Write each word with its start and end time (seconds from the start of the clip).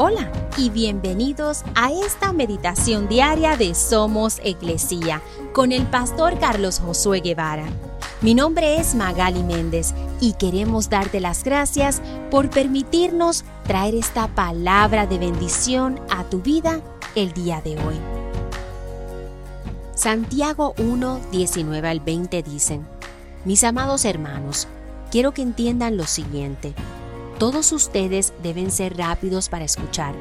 Hola 0.00 0.30
y 0.56 0.70
bienvenidos 0.70 1.64
a 1.74 1.90
esta 1.90 2.32
meditación 2.32 3.08
diaria 3.08 3.56
de 3.56 3.74
Somos 3.74 4.38
Iglesia 4.44 5.20
con 5.52 5.72
el 5.72 5.88
pastor 5.88 6.38
Carlos 6.38 6.78
Josué 6.78 7.18
Guevara. 7.18 7.66
Mi 8.20 8.32
nombre 8.32 8.76
es 8.78 8.94
Magali 8.94 9.42
Méndez 9.42 9.94
y 10.20 10.34
queremos 10.34 10.88
darte 10.88 11.18
las 11.18 11.42
gracias 11.42 12.00
por 12.30 12.48
permitirnos 12.48 13.44
traer 13.66 13.96
esta 13.96 14.28
palabra 14.28 15.08
de 15.08 15.18
bendición 15.18 15.98
a 16.10 16.22
tu 16.22 16.42
vida 16.42 16.80
el 17.16 17.32
día 17.32 17.60
de 17.60 17.72
hoy. 17.72 17.96
Santiago 19.96 20.74
1, 20.78 21.22
19 21.32 21.88
al 21.88 21.98
20 21.98 22.44
dicen, 22.44 22.86
Mis 23.44 23.64
amados 23.64 24.04
hermanos, 24.04 24.68
quiero 25.10 25.32
que 25.32 25.42
entiendan 25.42 25.96
lo 25.96 26.06
siguiente. 26.06 26.72
Todos 27.38 27.70
ustedes 27.70 28.32
deben 28.42 28.72
ser 28.72 28.96
rápidos 28.96 29.48
para 29.48 29.64
escuchar, 29.64 30.12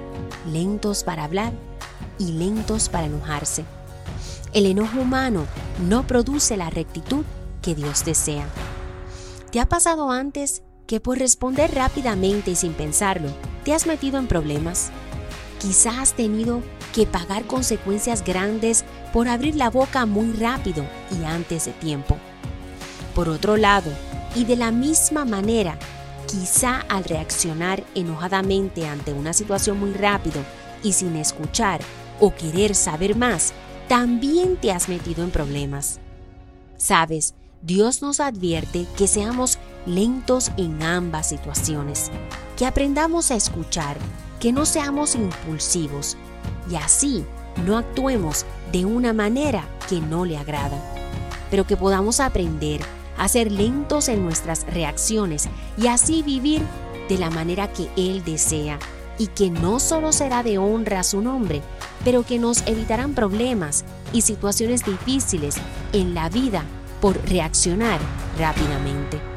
lentos 0.51 1.03
para 1.03 1.23
hablar 1.23 1.51
y 2.19 2.33
lentos 2.33 2.89
para 2.89 3.07
enojarse. 3.07 3.65
El 4.53 4.67
enojo 4.67 4.99
humano 5.01 5.47
no 5.89 6.05
produce 6.05 6.57
la 6.57 6.69
rectitud 6.69 7.25
que 7.63 7.73
Dios 7.73 8.05
desea. 8.05 8.47
¿Te 9.51 9.59
ha 9.59 9.67
pasado 9.67 10.11
antes 10.11 10.61
que 10.85 10.99
por 10.99 11.17
responder 11.17 11.73
rápidamente 11.73 12.51
y 12.51 12.55
sin 12.55 12.73
pensarlo, 12.73 13.29
te 13.65 13.73
has 13.73 13.87
metido 13.87 14.19
en 14.19 14.27
problemas? 14.27 14.91
Quizás 15.59 15.97
has 15.97 16.13
tenido 16.13 16.61
que 16.93 17.07
pagar 17.07 17.47
consecuencias 17.47 18.23
grandes 18.23 18.85
por 19.11 19.27
abrir 19.27 19.55
la 19.55 19.71
boca 19.71 20.05
muy 20.05 20.33
rápido 20.33 20.85
y 21.19 21.25
antes 21.25 21.65
de 21.65 21.71
tiempo. 21.71 22.15
Por 23.15 23.27
otro 23.27 23.57
lado, 23.57 23.91
y 24.35 24.45
de 24.45 24.55
la 24.55 24.71
misma 24.71 25.25
manera, 25.25 25.79
Quizá 26.27 26.81
al 26.89 27.05
reaccionar 27.05 27.85
enojadamente 27.95 28.85
ante 28.85 29.13
una 29.13 29.31
situación 29.31 29.79
muy 29.79 29.93
rápido 29.93 30.41
y 30.83 30.91
sin 30.91 31.15
escuchar 31.15 31.79
o 32.19 32.35
querer 32.35 32.75
saber 32.75 33.15
más, 33.15 33.53
también 33.87 34.57
te 34.57 34.73
has 34.73 34.89
metido 34.89 35.23
en 35.23 35.31
problemas. 35.31 35.99
Sabes, 36.75 37.33
Dios 37.61 38.01
nos 38.01 38.19
advierte 38.19 38.85
que 38.97 39.07
seamos 39.07 39.57
lentos 39.85 40.51
en 40.57 40.83
ambas 40.83 41.29
situaciones, 41.29 42.11
que 42.57 42.65
aprendamos 42.65 43.31
a 43.31 43.35
escuchar, 43.35 43.97
que 44.41 44.51
no 44.51 44.65
seamos 44.65 45.15
impulsivos 45.15 46.17
y 46.69 46.75
así 46.75 47.23
no 47.65 47.77
actuemos 47.77 48.45
de 48.73 48.83
una 48.83 49.13
manera 49.13 49.63
que 49.87 50.01
no 50.01 50.25
le 50.25 50.37
agrada, 50.37 50.77
pero 51.49 51.65
que 51.65 51.77
podamos 51.77 52.19
aprender 52.19 52.81
a 53.17 53.27
ser 53.27 53.51
lentos 53.51 54.09
en 54.09 54.23
nuestras 54.23 54.65
reacciones 54.67 55.49
y 55.77 55.87
así 55.87 56.23
vivir 56.23 56.61
de 57.09 57.17
la 57.17 57.29
manera 57.29 57.71
que 57.71 57.89
Él 57.95 58.23
desea 58.23 58.79
y 59.17 59.27
que 59.27 59.49
no 59.49 59.79
solo 59.79 60.11
será 60.11 60.43
de 60.43 60.57
honra 60.57 60.99
a 60.99 61.03
su 61.03 61.21
nombre, 61.21 61.61
pero 62.03 62.23
que 62.23 62.39
nos 62.39 62.65
evitarán 62.67 63.13
problemas 63.13 63.83
y 64.13 64.21
situaciones 64.21 64.85
difíciles 64.85 65.55
en 65.93 66.13
la 66.13 66.29
vida 66.29 66.63
por 67.01 67.17
reaccionar 67.27 67.99
rápidamente. 68.37 69.36